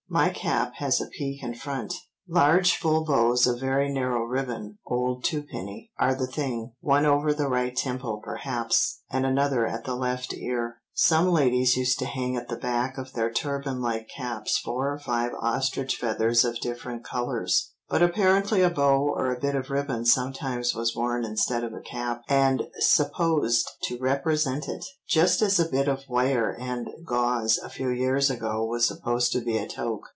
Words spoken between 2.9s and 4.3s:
bows of very narrow